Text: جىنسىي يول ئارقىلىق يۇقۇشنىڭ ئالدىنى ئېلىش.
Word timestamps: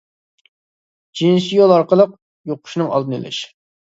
جىنسىي 1.19 1.53
يول 1.63 1.73
ئارقىلىق 1.75 2.15
يۇقۇشنىڭ 2.53 2.89
ئالدىنى 2.95 3.19
ئېلىش. 3.21 3.43